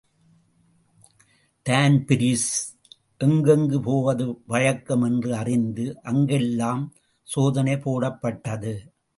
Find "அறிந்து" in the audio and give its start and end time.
5.35-6.01